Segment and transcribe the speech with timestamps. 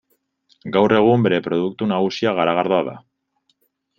[0.77, 2.97] Gaur egun bere produktu nagusia garagardoa da.